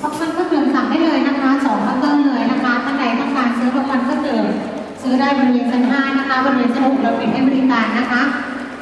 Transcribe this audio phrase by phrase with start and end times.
[0.00, 4.46] พบกันเครื่องดื่มสั่งได้เลยนะคะสองเครื่องเลยนะคะท่านใดต้องการซื้อพบกันเครื่องดื่ม
[5.02, 8.22] ซื้อได้บริเวณชั้นห้านะคะบริเวณชั้นหกเราปิดให้บริการนะคะ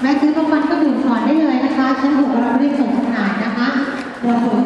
[0.01, 3.69] แม้ซื้อพบกันเครื่องดื่มก่อนได้เลยนะคะชั้นหกเราไม่ได้ส่งจำหน่ายนะคะ
[4.25, 4.57] เราส่ง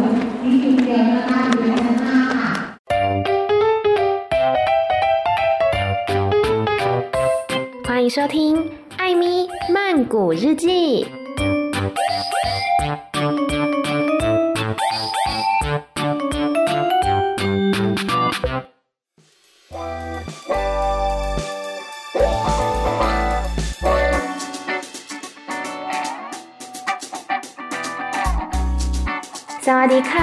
[0.43, 2.51] ที่จุดเดียวนะคะบริเวณชั้นห้าค่ะ
[7.89, 8.37] 欢迎收听《
[9.01, 9.25] 艾咪
[9.75, 9.77] 曼
[10.13, 10.67] 谷日记》。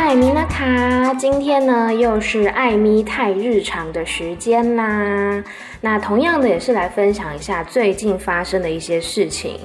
[0.08, 5.44] 艾米娜卡，今天呢又是艾咪太日常的时间啦。
[5.82, 9.60] 那同样的也是来分享一下最近发生的一些事情。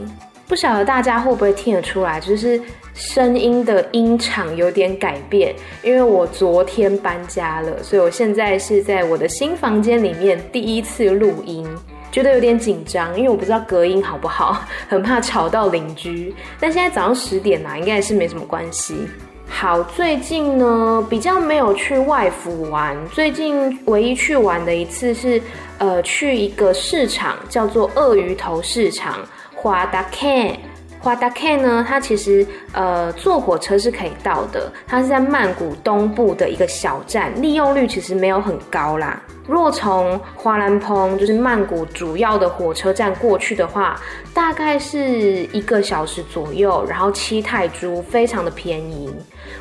[0.49, 2.61] 不晓得大家会不会听得出来，就是
[2.93, 11.65] 声音的音场有点改变，因为我昨天搬家了，所以我现在是在我的新房间里面第一次录音，
[12.11, 16.35] 觉得有点紧张，因为我不知道隔音好不好，很怕吵到邻居。
[16.59, 19.07] 但现在早上十点啦，应该是没什么关系。
[19.55, 25.41] 好，最近呢比较没有去外府玩，最近唯一去玩的一次是，
[25.79, 29.21] 呃，去一个市场，叫做鳄鱼头市场，
[29.55, 30.59] 华达 K。
[31.03, 39.21] 华达 K 呢，它其实呃坐火车是可以到的，它是在曼谷东部的一个小站，利用率其实没有很高啦。
[39.49, 44.01] 若从华兰蓬就是曼谷主要的火车站过去的话，
[44.33, 49.13] 大概是一个小时左右，然后七泰铢，非常的便宜。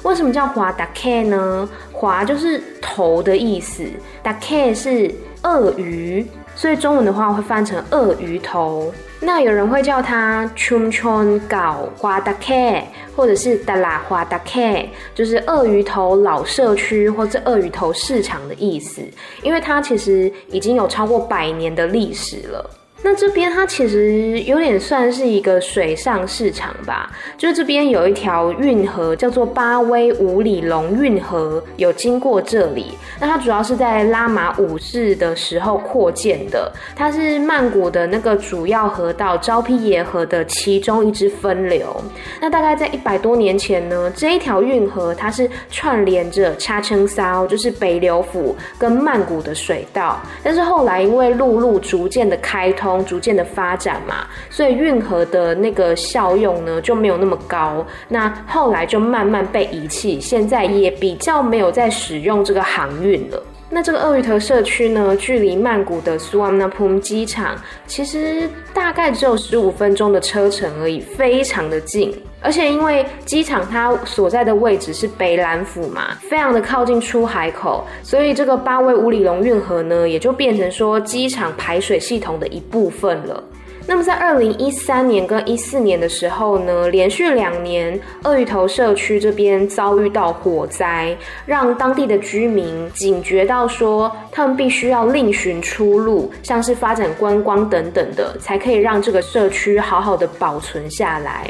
[0.03, 1.67] 为什么叫华达 K 呢？
[1.91, 3.83] 华就是头的意思，
[4.21, 6.23] 达 K 是鳄鱼，
[6.61, 8.93] 所以中文的话会翻成鳄鱼头。
[9.19, 19.01] 那有人会叫它 Chun Chun Gao 华达 K，或者是达拉华达 K，就是鳄鱼头老社区或者鳄鱼头市场的意思，
[19.41, 22.69] 因为它其实已经有超过百年的历史了。
[23.03, 32.91] 那这边它其实有点算是一个水上市场吧，就是这边有一条运河叫做巴威五里龙运河，有经过这里。
[33.19, 41.99] 那它主要是在拉玛五世的时候扩建的，它是曼谷的那个主要河道昭披耶河的其中一支分流。
[42.39, 52.90] 那大概在一百多年前呢，这一条运河它是串联着恰称骚，就是北柳府跟曼谷的水道，但是后来因为陆路逐渐的开通。
[52.99, 57.85] 逐渐的发展嘛，所以运河的那个效用呢就没有那么高。
[58.07, 63.43] 那后来就慢慢被遗弃，现在也比较没有在使用这个航运了。
[63.73, 67.55] 那这个鳄鱼头社区呢，距离曼谷的 s u a m n a p u m 机场
[67.87, 72.13] 其实大概只有十五分钟的车程而已，非常的近。
[72.41, 83.41] 而且因为机场它所在的位置是北榄府嘛，非常的靠近出海口，所以这个八位五里龙运河呢，也就变成说机场排水系统的一部分了。
[83.87, 91.15] 那么在二零一三年跟一四年的时候呢，连续两年鳄鱼头社区这边遭遇到火灾，
[91.45, 101.49] 让当地的居民警觉到说，他们必须要另寻出路，像是发展观光等等的，才可以让这个社区好好的保存下来。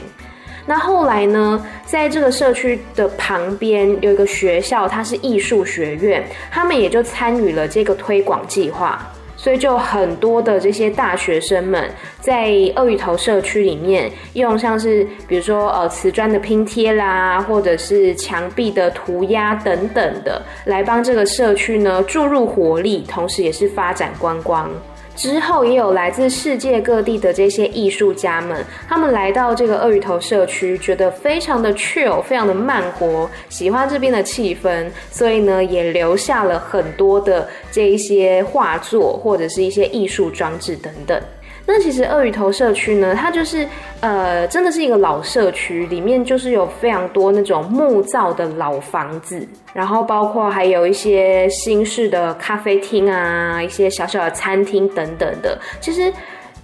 [0.65, 9.05] 那后来呢，在这个社区的旁边有一个学校，它是艺术学院，他们也就参与了这个推广计划。
[9.41, 24.69] 所以就很多的这些大学生们在鳄鱼头社区里面用像是比如说呃瓷砖的拼贴啦，或者是墙壁的涂鸦等等的，来帮这个社区呢注入活力，同时也是发展观光。
[25.15, 41.21] 之后也有来自世界各地的这些艺术家们，他们来到这个鳄鱼头社区，觉得非常的 chill，非常的慢活，喜欢这边的气氛，所以呢也留下了很多的这一些画作或者是一些艺术装置等等。
[41.73, 43.65] 那其实鳄鱼头社区呢，它就是
[44.01, 55.57] 呃，真的是一个老社区，里面就是有非常多那种木造的老房子，然后包括还有一些新式的咖啡厅啊，一些小小的餐厅等等的。
[55.79, 56.11] 其实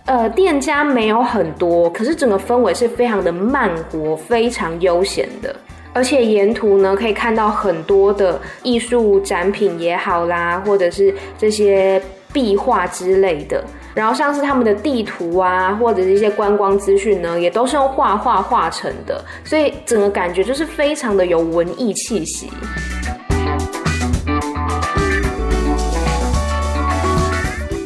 [0.06, 5.56] 呃，店家没有很多，可是整个氛围是非常的慢活，非常悠闲的。
[5.94, 12.02] 而且沿途呢，可以看到很多的艺术展品也好啦，或者是这些
[12.34, 13.64] 壁画之类的。
[13.98, 22.48] 然后像是他们的地图啊，或者是一些观光资讯呢，也都是用画画画成的，所以整个感觉就是非常的有文艺气息。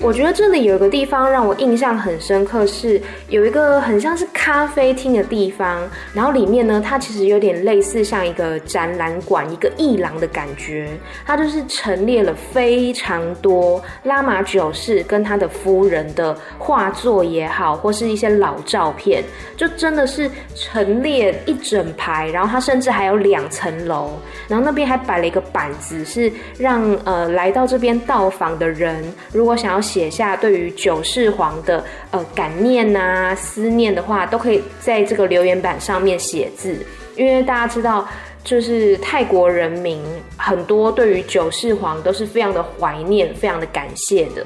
[0.03, 2.99] 我觉得这里有一个地方让我印象很深刻，是
[3.29, 10.89] 有一个很像是咖啡厅的地方，然后里面呢，它其实有点类似像一个展览馆、一个艺廊的感觉，
[11.23, 19.23] 它就是陈列了非常多拉玛九世跟他的夫人的画作也好，或是一些老照片，
[19.55, 24.09] 就真的是陈列一整排，然后它甚至还有两层楼，
[24.47, 36.85] 然后那边还摆了一个板子，是让呃来到这边到访的人，如果想要写下对于九世皇的呃感念呐、啊、思念的话，都可以在这个留言板上面写字，
[37.17, 38.07] 因为大家知道，
[38.41, 40.01] 就是泰国人民
[40.37, 44.45] 很多对于九世皇都是非常的怀念、非常的感谢的。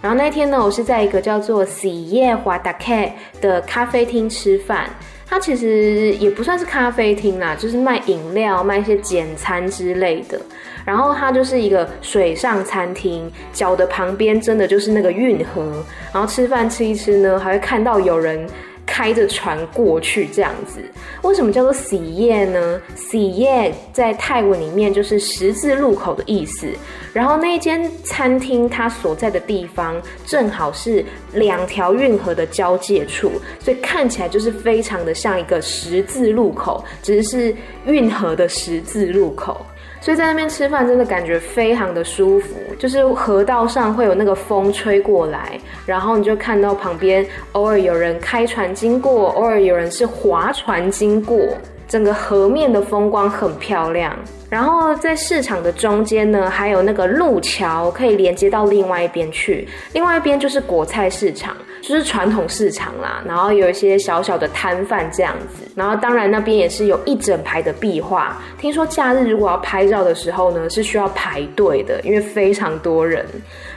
[0.00, 4.88] 然后那天呢，我是在一个叫做喜叶华达 K 的咖啡厅吃饭。
[5.28, 10.40] 它其实也不算是咖啡厅啦，就是卖饮料、卖一些简餐之类的。
[10.84, 15.84] 然后它就是一个水上餐厅，脚的旁边真的就是那个运河。
[16.12, 18.48] 然后吃饭吃一吃呢，还会看到有人。
[18.96, 20.80] 开着船过去这样子，
[21.20, 22.80] 为什么叫做喜业呢？
[22.94, 26.66] 喜业在泰文里面就是十字路口的意思。
[27.12, 31.04] 然后那间餐厅它所在的地方正好是
[31.34, 37.54] 两条运河的交界处，所以看起来就是非常的像一个十字路口，只是
[37.84, 39.60] 运河的十字路口。
[40.06, 51.36] 所以在那边吃饭真的感觉非常的舒服，就是河道上会有那个风吹过来，然后你就看到旁边偶尔有人开船经过，偶尔有人是划船经过，
[51.88, 54.16] 整个河面的风光很漂亮。
[54.48, 61.56] 然后在市场的中间呢，还有那个路桥可以连接到另外一边去，另外一边就是果菜市场。
[61.80, 68.40] 就是传统市场啦，然后有一些小小的摊贩这样子，然后当然那边也是有一整排的壁画。
[68.58, 73.24] 听说假日如果要拍照的时候呢，是需要排队的，因为非常多人。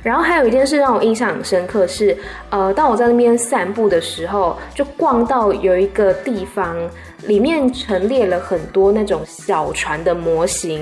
[0.01, 2.17] 然后还有一件事让我印象很深刻是，
[2.49, 6.75] 呃，当我在那边散步的时候，就逛到有一个地方，
[7.27, 10.81] 里面陈列了很多那种小船的模型。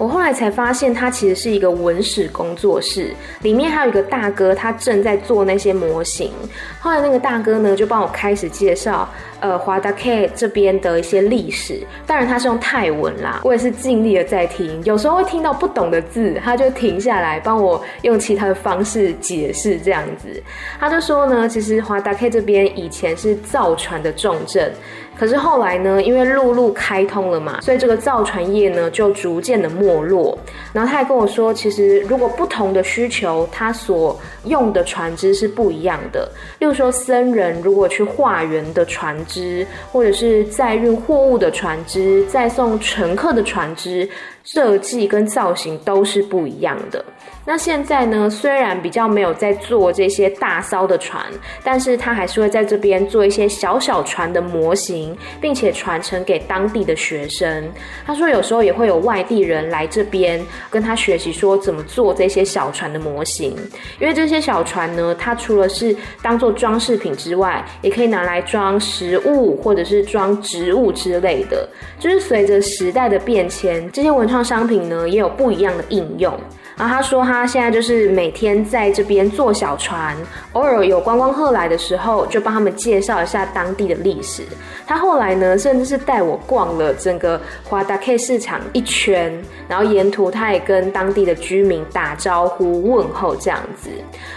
[0.00, 6.32] 我后来才发现，他其实是一个文史工作室，里面还有一个大哥，他正在做那些模型。
[6.78, 9.06] 后来那个大哥呢，就帮我开始介绍，
[9.40, 11.80] 呃，华达 K 这边的一些历史。
[12.06, 20.42] 当然他是用泰文啦，我也是尽力的在听，有时候会听到不懂的字，他就停下来帮我用其他的方式解释这样子。
[20.78, 24.72] 他就说呢，其实华达 K 这边以前是造船的重镇。
[25.18, 30.38] 可是后来呢，因为陆路开通了嘛，所以这个造船业呢就逐渐的没落。
[30.72, 36.26] 然后他还跟我说，其实如果不同的需求，他所用的船只是不一样的。
[36.58, 44.08] 例如说，僧人如果去化缘的船只，或者是载运货物的船只，载送乘客的船只。
[44.44, 47.04] 设计跟造型都是不一样的。
[47.46, 51.24] 那现在呢，虽然比较没有在做这些大艘的船，
[51.64, 57.68] 但是他还是会在这边做一些小小船的模型，并且传承给当地的学生。
[58.06, 63.56] 他说有时候也会有外地人来这边跟他学习，说怎么做这些小船的模型。
[63.98, 71.68] 因为这些小船呢，它除了是当做装饰品之外，也可以拿来装食物或者是装植物之类的。
[71.98, 76.32] 就是随着时代的变迁，这些文创商品呢，也有不一样的应用。
[76.76, 80.16] 然后他说，他现在就是每天在这边坐小船，
[80.52, 84.44] 偶尔有观光客来的时候，就帮他们介绍一下当地的历史。
[84.86, 89.30] 他后来呢，甚至是带我逛了整个华达 K 市场一圈，
[89.68, 93.90] 然后沿途他也跟当地的居民打招呼问候这样子。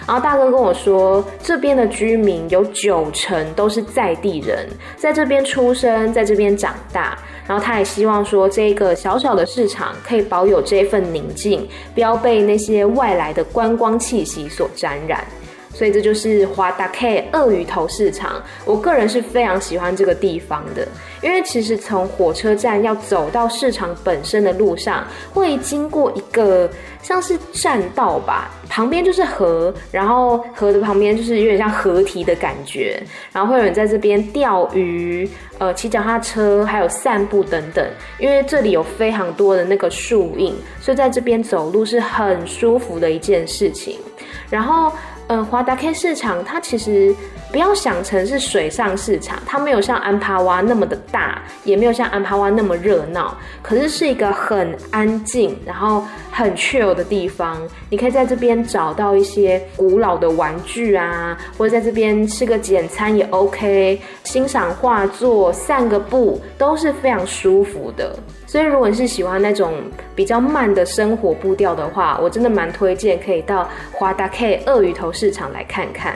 [0.05, 7.17] 然后大哥跟我说，这边的居民有九成都是在地人，在这边出生，在这边长大。
[7.47, 15.23] 然后他也希望说，这个小小的市场可以保有这份宁静，不要被那些外来的观光气息所沾染。
[15.73, 20.87] 所以这就是华达 K 鳄鱼头市场，我个人是非常喜欢这个地方的，
[21.23, 26.69] 因为其实从火车站要走到市场本身的路上，会经过一个
[27.01, 33.01] 像是栈道吧，旁边就是河，然后河的旁边就是有点像河堤的感觉，
[33.31, 35.27] 然后会有人在这边钓鱼、
[35.59, 37.87] 呃骑脚踏车，还有散步等等，
[38.19, 43.97] 因为这里有非常多的那个树荫，所以在这边走路是很舒服的一件事情，
[44.49, 44.91] 然后。
[45.27, 47.15] 嗯，华达 K 市场它其实
[47.53, 57.61] 不要想成是水上市场，它没有像安帕瓦那么的大，也没有像安帕瓦那么热闹，可是是一个很安静，然后很 chill 的地方。
[57.91, 68.17] 你可以在这边找到一些古老的玩具啊，或者在这边吃个简餐也 OK，欣赏画作、散个步都是非常舒服的。
[68.47, 69.75] 所以，如果你是喜欢那种
[70.15, 76.15] 比较慢的生活步调的话，我真的蛮推荐可以到华达 K 鳄鱼头市场来看看。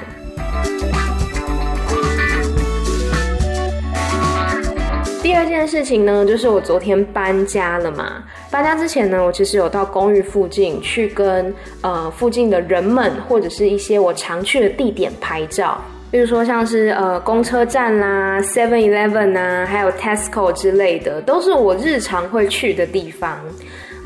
[5.37, 8.23] 第二件事情呢，就是我昨天搬家了嘛。
[8.49, 15.79] 搬家之前呢，我其实有到公寓附近去跟呃附近的人们，或者是一些我常去的地点拍照。
[16.09, 23.37] 比如说像是呃公车站啦、Seven Eleven 啊，还有 Tesco 之类的，都是我日常会去的地方。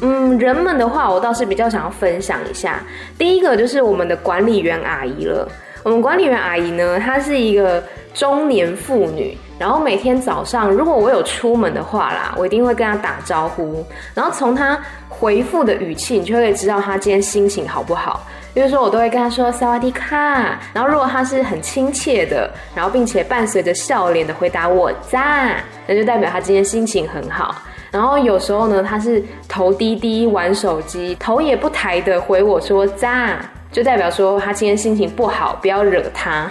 [0.02, 2.84] 嗯，人们的话，我倒是比较想要分享一下。
[3.18, 5.48] 第一个就是我们的管理员阿姨了。
[5.84, 7.82] 我们管理员阿姨呢，她是一个
[8.14, 14.76] 中年妇女，然后每天早上如果我有出门的话啦，我一定会跟他打招呼，然后从他
[15.08, 18.22] 回复的语气，你就会知道他今天心情好不好。
[18.56, 27.54] 比如说，我都会跟他说“萨瓦迪卡”，然后如果他是很亲切的，然后并且伴随着笑脸的回答我“赞”，那就代表他今天心情很好。
[27.92, 33.38] 然后有时候呢，他是头低低玩手机，头也不抬的回我说“赞”，
[33.72, 36.50] 就代表说他今天心情不好，不要惹他。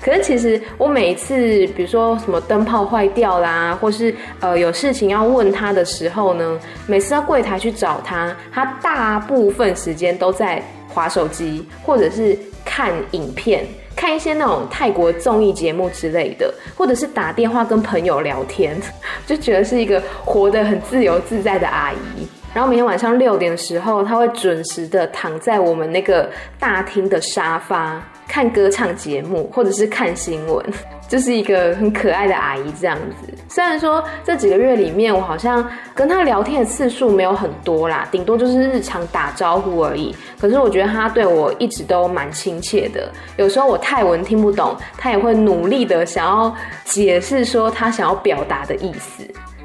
[0.00, 1.34] 可是其实我每一次，
[1.68, 10.62] 比如说什么灯泡坏掉啦，或是呃有事情要问他的时候呢，每次到柜台去找他，他大部分时间都在。
[10.94, 13.66] 划手机，或者是看影片，
[13.96, 18.80] 看一些那种泰国综艺节目之类的，或者是打电话跟朋友聊天，
[19.26, 22.28] 就觉得是一个活得很自由自在的阿姨。
[22.54, 26.30] 然后每天晚上六点的时候，她会准时的躺在我们那个
[26.60, 30.64] 大厅的沙发，看歌唱节目，或者是看新闻。
[31.06, 33.32] 就是一个很可爱的阿姨这样子。
[33.46, 35.64] 虽然说这几个月里面，我好像
[35.94, 40.16] 跟她聊天的次数没有很多啦，顶多就是日常打招呼而已。
[40.40, 43.12] 可是我觉得她对我一直都蛮亲切的。
[43.36, 46.52] 有时候我泰文听不懂，她也会努力的想要
[46.84, 49.22] 解释说她想要表达的意思。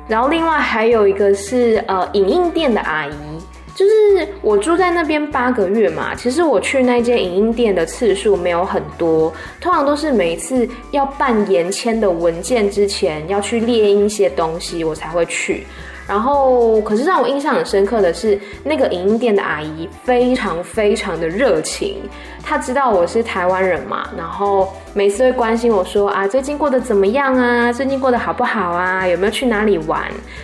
[0.09, 3.38] 然后另外还有一个是呃影印店的阿姨。
[3.79, 9.31] 就是我住在那边八个月嘛，其实我去那间影印店的次数没有很多，
[9.61, 15.65] 通常都是每一次要办延签的文件之前要去列一些东西，我才会去。
[16.05, 21.97] 然后，可是让我印象很深刻的是，那个影印店的阿姨非常非常的热情，
[22.43, 27.71] 她知道我是台湾人嘛，然后每次会关心我说啊，最近过得怎么样啊？
[27.71, 29.07] 最近过得好不好啊？
[29.07, 30.01] 有没有去哪里玩？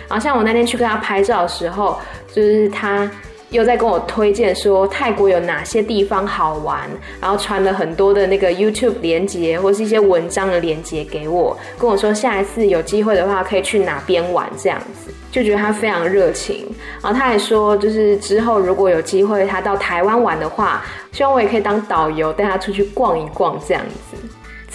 [0.08, 1.98] 然后像我那天去跟她拍照的时候，
[2.36, 3.10] 就是他。
[3.50, 6.80] 又在跟我推荐说泰国有哪些地方好玩，
[7.20, 16.66] 然后传了很多的那个 YouTube 连接或是一些文章的连接给我，跟我说下一次有机会的话可以去哪边玩这样子，就觉得他非常热情。
[17.00, 24.16] 然后他还说，就是之后如果有机会他到台湾玩的话，希望我也可以当导游带他出去逛一逛这样子。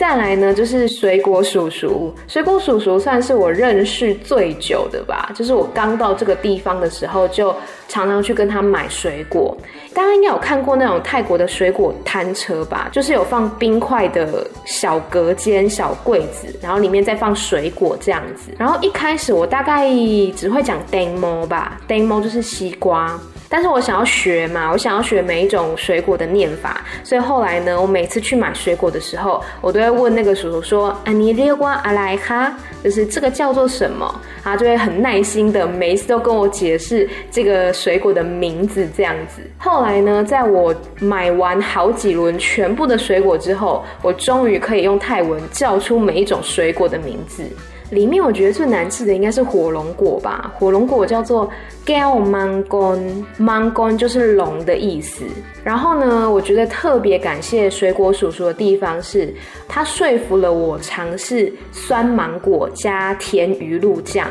[0.02, 2.12] 再来呢，就是水果叔叔。
[2.28, 5.32] 水果叔叔算是我认识最久的吧。
[5.36, 7.56] 就是我刚到这个地方的时候，就
[7.88, 9.56] 常常去跟他买水果。
[9.94, 12.90] 大家应该有看过那种泰国的水果摊车吧？
[12.92, 18.52] 就是有放冰块的小隔间、小柜子，然后里面再放水果这样子。
[18.58, 19.88] 然后一开始我大概
[20.36, 23.20] 只会讲 demo 吧，demo 就是西瓜。
[23.52, 34.10] 但是我想要学嘛，我想要学每一种水果的念法，所以后来呢，我每次去买水果的时候，我都会问那个叔叔说：“啊，你列瓜阿来哈，就是这个叫做什么？”
[34.42, 39.42] 他就会很耐心的每一次都跟我解释这个水果的名字这样子。
[39.58, 47.44] 后来呢，在我买完好几轮全部的水果之后，我终于可以用泰文叫出每一种水果的名字。
[47.92, 51.48] 里面我觉得最难吃的应该是火龙果吧，火龙果叫做
[51.86, 55.26] Gao Mangon，Mangon 就是龙的意思。
[55.62, 59.34] 然后呢，我觉得特别感谢水果叔叔的地方是，
[59.68, 64.26] 他说服了我尝试酸芒果加甜鱼露酱，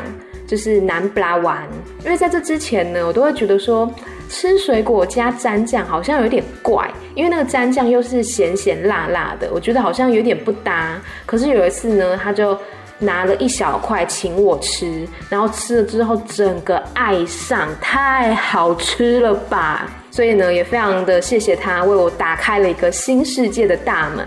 [0.47, 1.65] 就是南布拉丸。
[2.03, 3.87] 因为在这之前呢，我都会觉得说
[4.27, 10.99] 吃水果加蘸酱好像有点怪，因为那个蘸酱又是咸咸辣辣的，我觉得好像有点不搭。
[11.27, 12.57] 可是有一次呢，他就
[13.01, 19.89] 拿了一小块请我吃，然后吃了之后整个爱上，太好吃了吧！
[20.11, 24.25] 所以呢，也非常的谢谢他为我打开了一个新世界的大门，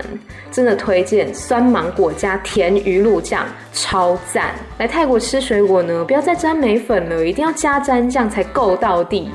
[0.51, 4.53] 真的推荐酸芒果加甜鱼露酱，超赞！
[4.77, 9.31] 来泰国吃水果呢，不要再沾眉粉了，一定要加沾酱才够到底。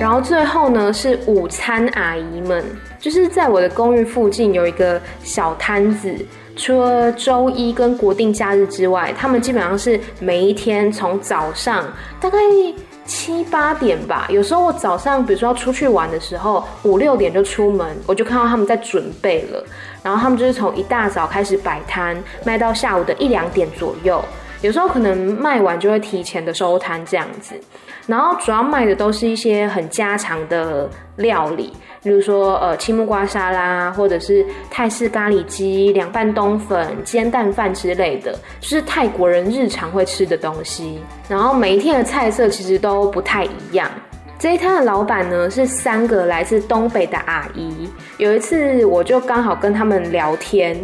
[0.00, 2.64] 然后最后呢是午餐阿姨们，
[2.98, 6.14] 就是在我的公寓附近有一个小摊子，
[6.56, 11.84] 除了周一跟国定假日之外，他们基本上是每一天从早上
[12.20, 12.38] 大概
[13.04, 19.64] 七八点吧，有时候我早上比如说要出去玩的时候，五六点就出门，我就看到他们在准备了，
[20.02, 24.22] 然后他们就是从一大早开始摆摊，卖到下午的一两点左右。
[24.60, 27.54] 有时候可能卖完就会提前的收摊这样子，
[28.06, 31.72] 然后主要卖的都是一些很家常的料理，
[32.02, 40.98] 比如说呃青木瓜沙拉，或者是泰式咖喱鸡、凉拌冬粉、煎蛋饭之类的，就是泰国人日常会吃的东西。
[41.28, 43.88] 然后每一天的菜色其实都不太一样。
[44.40, 47.88] 这一摊的老板呢是三个来自东北的阿姨，
[48.18, 50.74] 有一次我就刚好跟他们聊天，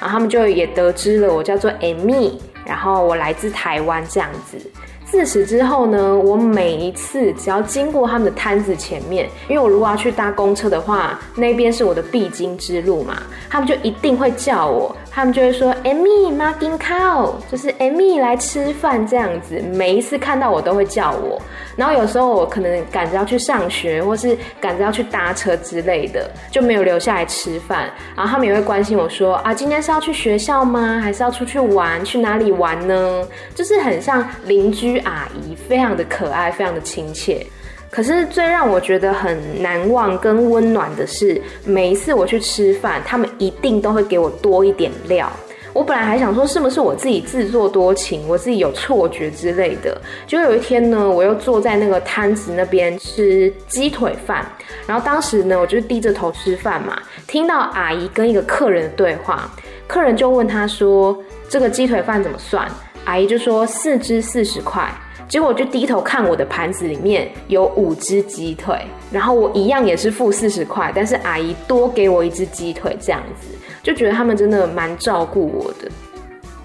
[0.00, 2.32] 然后他们就也得知了我叫做 Amy。
[2.64, 4.58] 然后我来自台湾这样子。
[5.04, 19.60] 自此之后呢，我每一次只要经过他们的摊子前面，因为我如果要去搭公车的话，那边是我的必经之路嘛，他们就一定会叫我，他们就会说 Amy Martin Cow，就是 Amy 来吃饭这样子。
[19.74, 21.38] 每一次看到我都会叫我，
[21.76, 27.90] 然后有时候我可能赶着要去上学，或是赶着要去搭车之类的，就没有留下来吃饭。
[28.16, 30.98] 然后他们也会关心我说啊，今天是要去学校吗？
[31.02, 32.02] 还是要出去玩？
[32.02, 33.22] 去哪里玩呢？
[33.54, 35.02] 就是很像邻居。
[35.02, 37.44] 阿姨非常的可爱，非常的亲切。
[37.92, 45.30] 可是最让我觉得很难忘跟温暖的是，每一次我去吃饭，他们一定都会给我多一点料。
[45.74, 50.00] 我本来还想说是不是我自己自作多情，我自己有错觉之类的。
[50.26, 54.46] 就有一天呢，我又坐在那个摊子那边吃鸡腿饭，
[54.86, 59.50] 然后当时呢，我就低着头吃饭嘛，听到阿姨跟一个客人的对话，
[59.86, 62.66] 客人就问他说：“这个鸡腿饭怎么算？”
[63.04, 64.90] 阿姨就说四只四十块，
[65.32, 68.78] 结果我就低头看我的盘子里面有五只鸡腿，
[69.10, 73.48] 然后我一样也是付四十块，但是阿姨多给我一只鸡腿，这样子
[73.82, 75.90] 就觉得他们真的蛮照顾我的。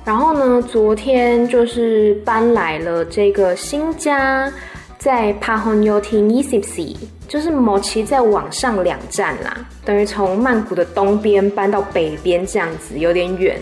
[0.03, 4.51] 然后呢，昨天就是搬来了这个新家，
[4.97, 13.57] 在 Pahonyoteng 就是摩奇再往上两站啦，等于从曼谷的东边搬到北边这样子，有点远。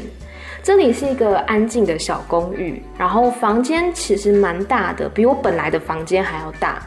[0.65, 6.81] 这里是一个安静的小公寓，然后房间其实蛮大的，比我本来的房间还要大。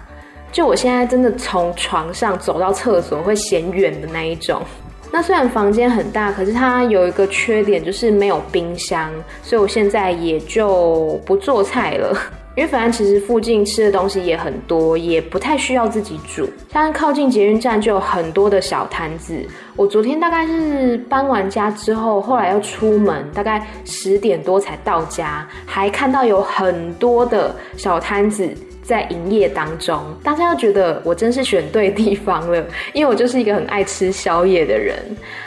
[0.51, 4.61] 就我现在真的从床上走到厕所会嫌远的那一种。
[5.13, 9.13] 那虽然房间很大，可是它有一个缺点，就是没有冰箱，
[9.45, 12.13] 所以我现在也就不做菜了。
[12.59, 16.51] 因为反正其实附近吃的东西也很多，也不太需要自己煮。
[16.73, 19.47] 像靠近捷运站就有很多的小摊子。
[19.77, 28.53] 我昨天大概是搬完家之后，后来要出门，大概十点多才到家，还看到有很多的小摊子。
[28.89, 34.97] 在营业当中，大家要觉得我真是选对地方了，因为我就是一个很爱吃宵夜的人。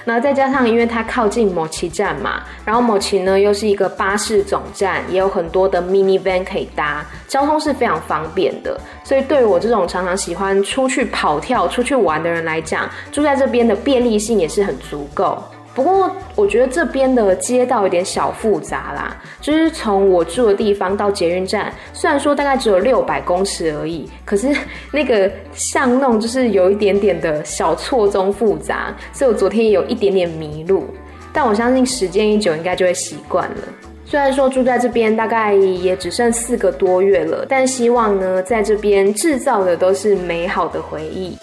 [0.05, 8.79] 那再加上，因为它靠近摩奇站嘛，然后摩奇呢又是一个巴士总站，也有很多的 mini van 可以搭，交通是非常方便的。
[9.03, 15.43] 所以对我这种常常喜欢出去跑跳、出去玩的人来讲，住在这边的便利性也是很足够。
[15.73, 19.15] 不过，我觉得这边的街道有点小复杂啦。
[19.39, 24.53] 就是从我住的地方到捷运站，虽然说大概只有六百公尺而已，可是
[24.91, 30.85] 那个巷弄就是有一点点的小错综复杂，所以我昨天也有一点点迷路。
[31.31, 33.57] 但我相信时间一久，应该就会习惯了。
[34.03, 41.37] 虽然说住在这边大概也只剩四个多月了，但希望呢，在这边制造的都是美好的回忆。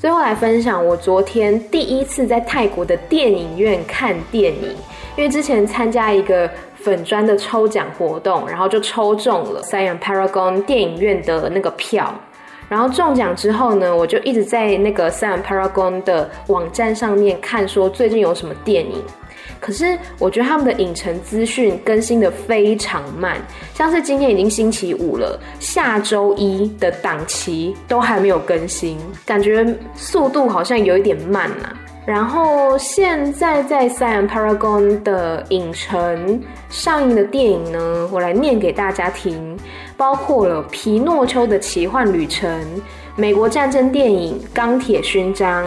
[0.00, 4.74] 最后来分享我昨天第一次在泰国的电影院看电影，
[5.14, 12.14] 因为之前参加一个粉砖的抽奖活动，然后就抽中了 Siam Paragon 电影院的那个票，
[12.66, 19.04] 然后中奖之后呢，我就一直在那个 Siam Paragon 的网站上面看，说最近有什么电影。
[19.58, 23.36] 可是我觉得他们的影城资讯更新得非常慢，
[23.74, 31.76] 像是今天已经星期五了，下周一的档期都还没有更新，感觉速度好像有一点慢啊。
[32.06, 39.56] 然后现在在 Siam Paragon 的影城上映的电影呢，我来念给大家听，
[39.96, 42.50] 包括了《皮诺丘的奇幻旅程》、
[43.14, 45.64] 美国战争电影《钢铁勋章》、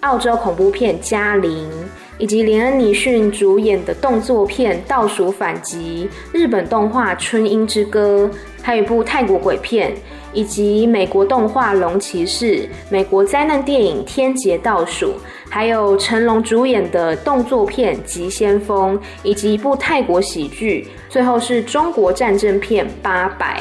[0.00, 1.70] 澳洲恐怖片《嘉玲》。
[2.18, 8.30] 以及连恩尼逊主演的动作片《倒数反击》、日本动画《春樱之歌》，
[8.62, 9.94] 还有一部泰国鬼片，
[10.32, 15.12] 以及美国动画《龙骑士》、美国灾难电影《天劫倒数》，
[15.48, 23.60] 还有成龙主演的动作片《急先锋》，以及一部泰国喜剧，最后是中国战争片《八百》。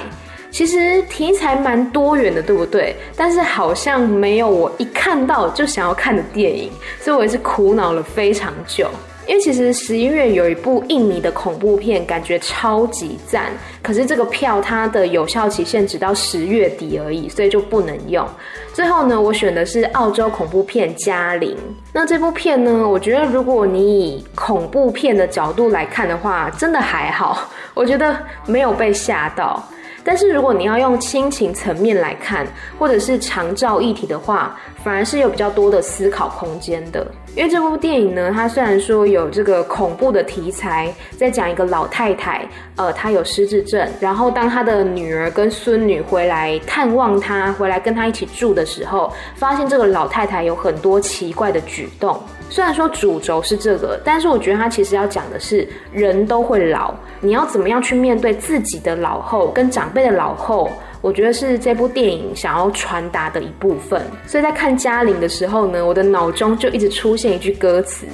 [0.56, 2.96] 其实题材蛮多元的，对不对？
[3.14, 8.90] 但是好像没有我一看到就想要看的电影，所以我也是苦恼了非常久。
[9.28, 13.52] 因为其实十一月有一部印尼的恐怖片，感觉超级赞，
[13.84, 18.26] 可是这个票它的有效期限只到十月底而已，所以就不能用。
[18.72, 21.52] 最后呢，我选的是澳洲恐怖片《嘉玲》。
[21.92, 29.62] 那这部片呢，我觉得如果你以恐怖片的角度来看的话，真的还好，我觉得没有被吓到。
[30.06, 37.06] 但是如果你要用亲情层面来看，或者是长照议题的话，反而是有比较多的思考空间的。
[37.36, 52.18] 因为这部电影呢，它虽然说有这个恐怖的题材，在讲一个老太太，呃，她有失智症，然后当她的女儿跟孙女回来探望她，回来跟她一起住的时候，发现这个老太太有很多奇怪的举动。
[52.50, 60.72] 虽然说主轴是这个，但是我觉得它其实要讲的是人都会老，你要怎么样去面对自己的老后跟长辈的老后，
[61.06, 64.02] 我觉得是这部电影想要传达的一部分。
[64.26, 68.08] 所以在看嘉玲的时候呢，我的脑中就一直出现一句歌词：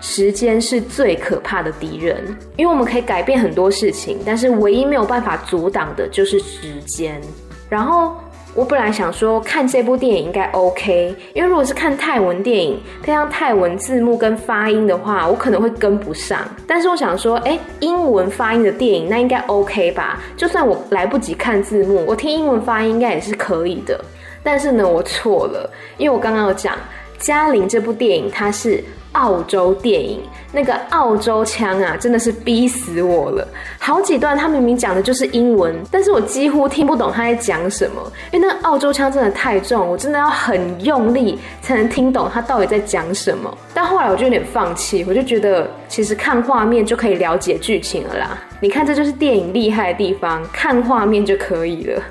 [0.00, 2.24] 时间是最可怕的敌人，
[2.56, 7.20] 因为我们可以改变很多事情，但是唯一没有办法阻挡的就是时间。
[7.68, 8.16] 然后。
[8.58, 16.40] 我本来想说看这部电影应该 OK，因为如果是看泰文电影配上泰文字幕跟发音的话，我可能会跟不上。
[16.66, 20.20] 但是我想说，哎，英文发音的电影那应该 OK 吧？
[20.36, 24.04] 就算我来不及看字幕，我听英文发音应该也是可以的。
[24.42, 26.74] 但是呢，我错了，因为我刚刚有讲
[27.16, 28.82] 《嘉玲》这部电影它是。
[29.12, 30.20] 澳洲电影
[30.52, 33.46] 那个澳洲腔啊，真的是逼死我了。
[33.78, 38.00] 好几段他明明讲的就是英文，但是我几乎听不懂他在讲什么，
[38.32, 43.52] 因为那个澳洲腔真的太重，我真的要很用力才能听懂他到底在讲什么。
[43.74, 48.38] 但后来我就有点放弃，我就觉得其实看画面就可以了解剧情了啦。
[48.60, 52.02] 你看，这就是电影厉害的地方，看画面就可以了。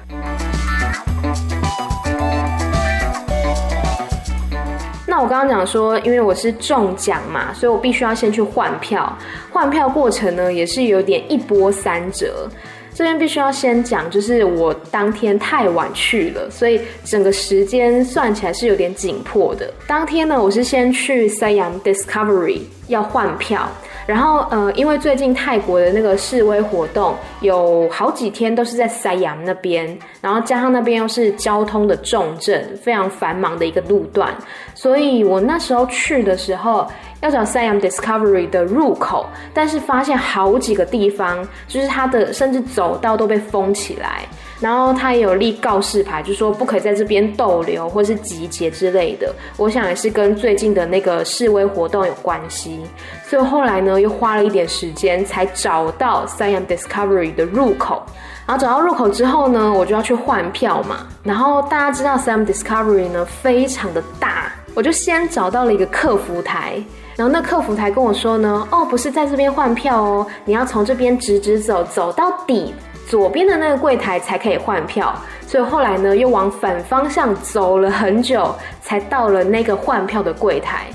[5.19, 9.17] 我刚刚讲说，因为我是中奖嘛，所以我必须要先去换票。
[9.51, 12.47] 换票过程呢，也是有点一波三折。
[12.93, 19.71] 这边必须要先讲，就是我当天太晚去了，所以整个时间算起来是有点紧迫的。
[19.85, 23.69] 当天呢，我是先去 Siam Discovery 要换票。
[24.07, 29.85] 然后，呃，因为最近泰国的那个示威活动有好几天都是在塞阳那边，
[30.21, 34.33] 然后加上那边又是交通的重镇，非常繁忙的一个路段，
[34.73, 36.87] 所以我那时候去的时候
[37.21, 44.23] 要找 Sam Discovery 的入口，但是发现好几个地方就是它的甚至走道都被封起来。
[44.59, 49.31] 然后他也有立告示牌，就说不可以在这边逗留或是集结之类的。
[49.55, 52.83] 我想也是跟最近的那个示威活动有关系。
[53.23, 58.01] 所以后来呢，又花了一点时间才找到 Sam Discovery 的入口。
[58.47, 61.05] 然后找到入口之后呢，我就要去换票嘛。
[61.21, 66.83] 然后大家知道 Sam Discovery 呢非常的大，我就先找到了一个客服台。
[67.17, 72.73] 然后那客服台跟我说呢，哦，不是在这边换票哦，你要从这边直直走，走到底。
[73.09, 75.15] 左边的那个柜台才可以换票，
[75.47, 80.87] 所以后来呢，又往反方向走了很久，才到了那个换票的柜台。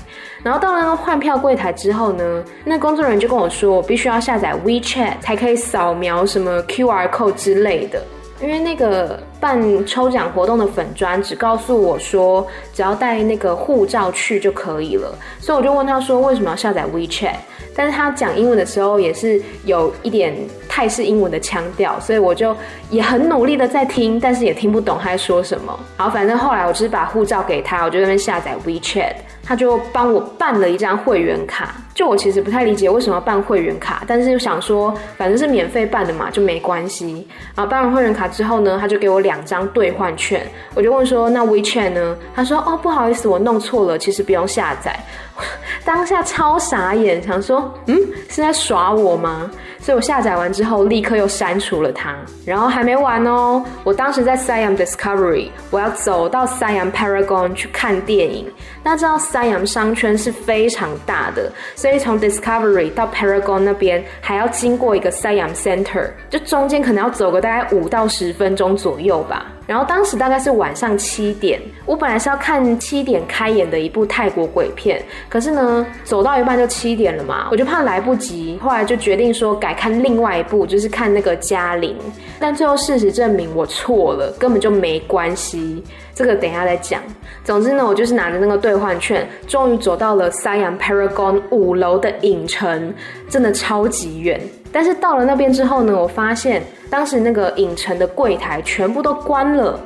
[0.43, 7.99] 然后到了那个换票柜台之后呢，那工作人员就跟我说，我必须要下载 WeChat 才可以扫描什么 QR code 之类的。
[8.39, 17.35] 因为那个办抽奖活动的粉专只告诉我说，只要带那个护照去就可以了，所以我就问他说，为什么要下载 WeChat？
[17.75, 20.35] 但是他讲英文的时候也是有一点
[20.67, 22.55] 泰式英文的腔调，所以我就
[22.89, 25.77] 也很努力的在听，但是也听不懂他在说什么。
[25.97, 31.75] 然后，反正后来我只是把护照给他，我就在那边下载 WeChat，他就帮我办了一张会员卡。
[31.93, 37.27] 就我其实不太理解为什么要办会员卡，但是又想说反正是免费办的嘛，就没关系。
[37.53, 42.17] 然后办完会员卡之后呢，他就给我两张兑换券，我就问说那 WeChat 呢？
[42.35, 44.99] 他说哦不好意思，我弄错了，其实不用下载。
[45.85, 47.97] 当下超傻眼，想说嗯
[48.29, 49.49] 是在耍我吗？
[49.83, 52.15] 所以我下载完之后立刻又删除了它。
[52.43, 58.51] 然后还没完哦，我当时在 Siam Discovery，我要走到 Siam Paragon 去看电影。
[58.81, 69.45] 大家知道 Siam 商圈是非常大的，所以从 Discovery 到 Paragon 那边还要经过一个 Siam Center，就中间可能要走个大概五到十分钟左右吧。
[69.65, 81.97] 然后当时大概是晚上七点，我本来是要看七点开演的一部泰国鬼片，可是呢，走到一半就七点了嘛，我就怕来不及，后来就决定说改看另外一部，就是看那个嘉玲。
[82.39, 85.83] 但最后事实证明我错了，根本就没关系。
[86.13, 87.01] 这个等一下再讲。
[87.43, 92.93] 总之呢，我就是拿着那个兑换券，终于走到了 Siam Paragon 五楼的影城，
[93.29, 94.39] 真的超级远。
[94.71, 99.79] 但是到了那边之后呢，我发现当时那个影城的柜台全部都关了。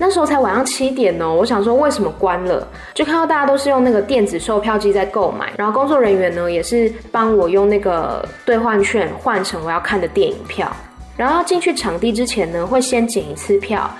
[0.00, 2.66] 那时候才晚上七点哦，我想说为什么关了？
[2.94, 10.70] 就看到大家都是用那个电子售票机在购买，然后工作人员呢也是帮我用那个兑换券换成我要看的电影票。
[11.16, 13.90] 然后进去场地之前呢，会先检一次票。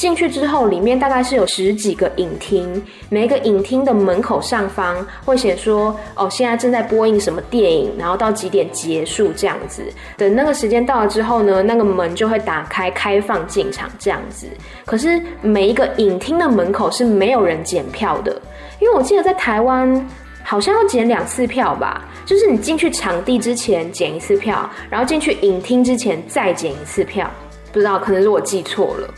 [0.00, 9.82] 进去之后，里面大概是有十几个影厅，每一个影厅的门口上方会写说：“哦，现在正在播映什么电影，然后到几点结束这样子。”
[10.16, 14.46] 等那个时间到了之后呢，那个门就会打开，开放进场这样子。
[14.86, 18.40] 可是每一个影厅的门口是没有人检票的，
[18.80, 20.08] 因为我记得在台湾
[20.42, 27.30] 好像要检两次票吧，就是你进去场地之前检一次票，然后进去影厅之前再检一次票。
[27.70, 29.14] 不知道，可能是我记错了。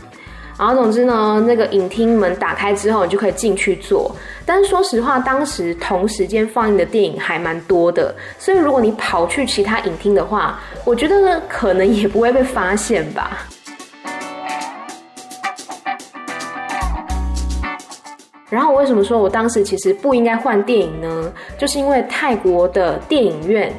[0.63, 4.15] 然后总之呢，那个影厅门打开之后，你就可以进去坐。
[4.45, 13.45] 但是说实话，当时同时间放映的电影还蛮多的，所以如果你跑去其他影厅的话，我觉得呢，可能也不会被发现吧。
[18.49, 21.29] 然后我为什么说我当时其实不应该换电影呢？
[21.57, 23.69] 就是因为泰国的电影院。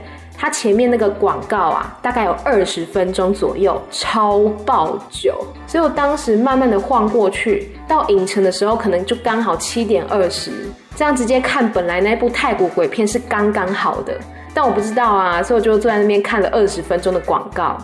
[0.45, 5.35] 它前面那个广告啊，大概有二十分钟左右，超爆久，
[5.67, 10.51] 所以我当时慢慢的晃过去，到影城的时候，可能就刚好七点二十，
[10.95, 14.21] 这样直接看本来那部泰国鬼片是刚刚好的，
[14.53, 17.79] 但我不知道啊，所以我就坐在那边看了二十分钟的广告，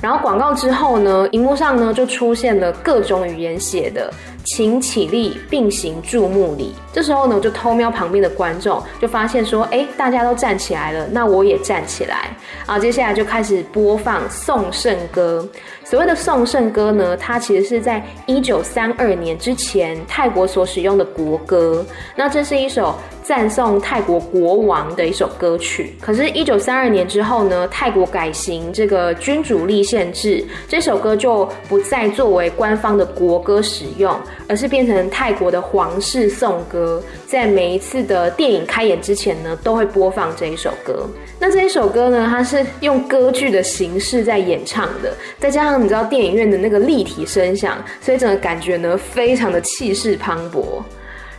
[0.00, 4.10] 然后广告之后呢，荧幕上呢就出现了各种语言写的。
[4.48, 6.74] 请起立，并行注目礼。
[6.92, 12.30] 这时候呢，我就偷瞄旁边的观众，就发现说，哎，大家都站起来了，那我也站起来。
[12.66, 15.46] 然后接下来就开始播放颂圣歌。
[15.84, 21.84] 所谓的颂圣歌呢，它其实是在一九三二年之前泰国所使用的国歌。
[22.16, 22.94] 那这是一首。
[23.20, 41.06] 赞颂泰国国王的一首歌曲，可是，一九三二年之后呢，泰国改行这个君主立宪制，这首歌就不再作为官方的国歌使用，而是变成泰国的皇室颂歌，在每一次的电影开演之前呢，都会播放这一首歌。
[41.40, 50.82] 那这一首歌呢，它是用歌剧的形式在演唱的，再加上你知道电影院的那个立体声响，所以整个感觉呢，非常的气势磅礴。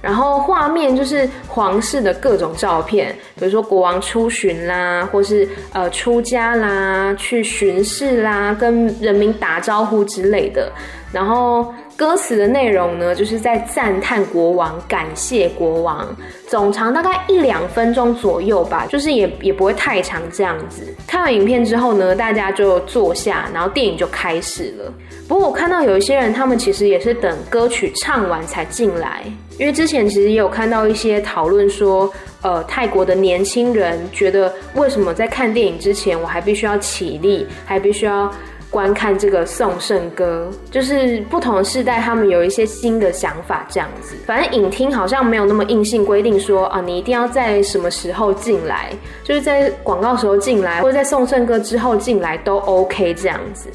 [0.02, 10.72] 然后画面就是皇室的各种照片，比如说国王出巡啦，或是呃出家啦，去巡视啦，跟人民打招呼之类的。
[11.12, 16.08] 然后歌词的内容呢，就是在赞叹国王，感谢国王，
[16.48, 20.96] 总长大概一两分钟左右吧，就是也也不会太长这样子。
[21.06, 24.94] 看完影片之后呢，大家就坐下，然后电影就开始了。
[25.28, 29.22] 不过我看到有一些人，他们其实也是等歌曲唱完才进来。
[29.58, 32.10] 因为之前其实也有看到一些讨论说，
[32.42, 38.32] 呃，泰国的年轻人觉得为什么在看电影之前我还必须要起立，还必须要
[38.70, 44.16] 观看这个送圣歌，就是不同世代他们有一些新的想法这样子。
[44.26, 48.92] 反正影厅好像没有那么硬性规定说啊，你一定要在什么时候进来，
[49.24, 53.70] 就是在广告时候进来，或者在送圣歌之后进来都 OK 这样子。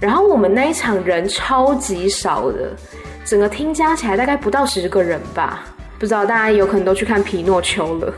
[0.00, 2.70] 然后我们那一场人超级少的。
[3.24, 5.64] 整个厅加起来大概不到十个人吧，
[5.96, 8.12] 不知道大家有可能都去看皮诺丘了。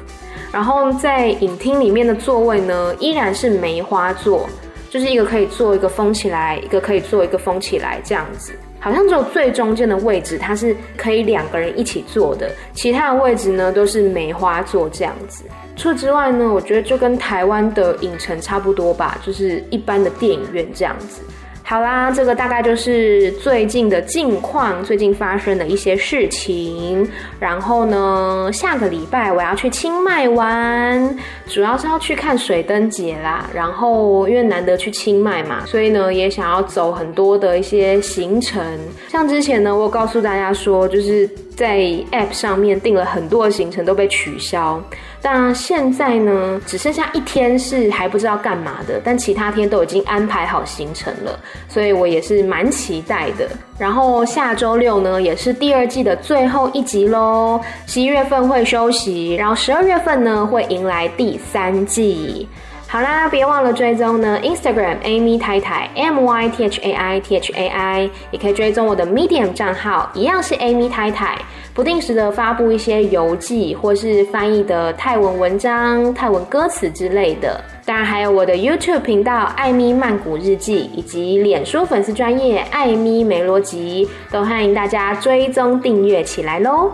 [0.50, 4.48] 然后在影厅里面的座位呢，依然是梅花座，
[4.94, 8.52] 就是一个可以做一个封起来，一个可以做一个封起来这样子。
[8.78, 15.42] 好像只有最中间的位置它是可以两个人一起坐的，其他的位置呢都是梅花座这样子。
[15.74, 21.22] 除此之外呢，我觉得就跟台湾的影城差不多吧，就是一般的电影院这样子。
[21.66, 27.08] 好啦，这个大概就是最近的近况，最近发生的一些事情。
[27.40, 33.48] 然后呢，下个礼拜我要去清迈玩，主要是要去看水灯节啦。
[33.54, 38.62] 然后因为难得去清迈嘛，所以呢也想要走很多的一些行程。
[39.08, 41.78] 像之前呢，我告诉大家说，就是在
[42.12, 44.82] App 上面订了很多的行程都被取消。
[45.22, 51.38] 但现在呢，只剩下一天是还不知道干嘛的，但其他天都已经安排好行程了，
[51.68, 53.48] 所以我也是蛮期待的。
[53.78, 57.58] 然后下周六呢，也是第二季的最后一集喽。
[57.86, 62.46] 十一月份会休息，然后十二月份呢会迎来第三季。
[62.94, 70.88] 好啦，别忘了追踪呢，Instagram Amy 太太 M Y T H A I T H A I，也可以追踪我的 Medium 账号，一样是 Amy
[70.88, 71.36] 太太，
[71.74, 77.60] 不定时的发布一些游记或是翻译的泰文文章、泰文歌词之类的。
[77.84, 86.92] 当然还有我的 YouTube 频道艾咪曼谷日记，以及脸书粉丝专业艾咪梅罗辑，都欢迎大家追踪订阅起来喽。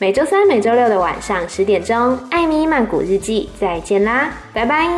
[0.00, 4.88] 每周三、每周六的晚上十点钟，艾米曼谷日记，再见啦，拜拜。